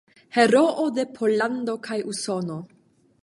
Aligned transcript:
Heroo 0.37 0.85
de 0.95 1.05
Pollando 1.19 1.77
kaj 1.89 1.99
Usono. 2.15 2.61